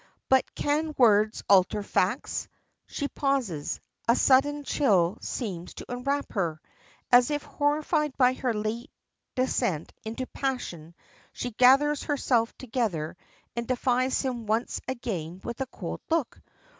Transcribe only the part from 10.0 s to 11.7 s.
into passion she